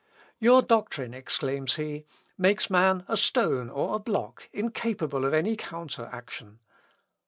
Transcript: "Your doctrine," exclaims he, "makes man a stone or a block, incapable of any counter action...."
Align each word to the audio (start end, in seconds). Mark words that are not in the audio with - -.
"Your 0.39 0.63
doctrine," 0.63 1.13
exclaims 1.13 1.75
he, 1.75 2.07
"makes 2.35 2.71
man 2.71 3.05
a 3.07 3.15
stone 3.15 3.69
or 3.69 3.93
a 3.95 3.99
block, 3.99 4.49
incapable 4.51 5.25
of 5.25 5.33
any 5.35 5.55
counter 5.55 6.09
action...." 6.11 6.57